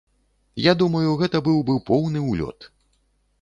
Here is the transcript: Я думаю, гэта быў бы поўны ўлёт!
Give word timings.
Я 0.63 0.71
думаю, 0.79 1.11
гэта 1.21 1.41
быў 1.49 1.59
бы 1.67 1.75
поўны 1.91 2.25
ўлёт! 2.31 2.59